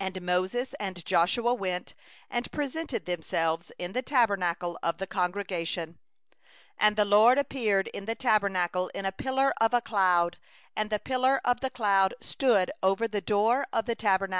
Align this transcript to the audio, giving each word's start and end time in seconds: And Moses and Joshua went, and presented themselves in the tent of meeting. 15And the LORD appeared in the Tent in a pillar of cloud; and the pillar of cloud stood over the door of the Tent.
And 0.00 0.22
Moses 0.22 0.72
and 0.80 1.04
Joshua 1.04 1.52
went, 1.52 1.92
and 2.30 2.50
presented 2.52 3.04
themselves 3.04 3.70
in 3.78 3.92
the 3.92 4.00
tent 4.00 4.30
of 4.30 4.38
meeting. 4.38 4.78
15And 4.82 5.96
the 6.96 7.04
LORD 7.04 7.36
appeared 7.36 7.88
in 7.88 8.06
the 8.06 8.14
Tent 8.14 8.42
in 8.94 9.04
a 9.04 9.12
pillar 9.12 9.52
of 9.60 9.84
cloud; 9.84 10.38
and 10.74 10.88
the 10.88 10.98
pillar 10.98 11.42
of 11.44 11.60
cloud 11.74 12.14
stood 12.22 12.70
over 12.82 13.06
the 13.06 13.20
door 13.20 13.66
of 13.74 13.84
the 13.84 13.94
Tent. 13.94 14.32